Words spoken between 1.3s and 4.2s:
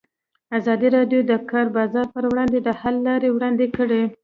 د کار بازار پر وړاندې د حل لارې وړاندې کړي.